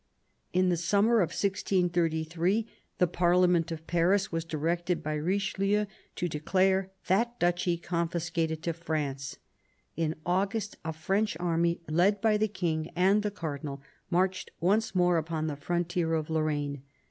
In 0.51 0.69
the 0.69 0.77
summer 0.77 1.17
of 1.17 1.29
1633 1.29 2.67
the 2.97 3.05
Parhament 3.05 3.71
of 3.71 3.85
Paris 3.85 4.31
was 4.31 4.43
directed 4.43 5.03
by 5.03 5.13
Richelieu 5.13 5.85
to 6.15 6.27
declare 6.27 6.89
that 7.05 7.39
duchy 7.39 7.77
confiscated 7.77 8.63
to 8.63 8.73
France. 8.73 9.37
In 9.95 10.15
August 10.25 10.75
a 10.83 10.91
French 10.91 11.37
army, 11.39 11.81
led 11.87 12.19
by 12.19 12.35
the 12.37 12.47
King 12.47 12.89
and 12.95 13.21
the 13.21 13.29
Cardinal, 13.29 13.79
marched 14.09 14.49
once 14.59 14.95
more 14.95 15.19
upon 15.19 15.45
the 15.45 15.55
frontier 15.55 16.15
of 16.15 16.31
Lorraine. 16.31 16.81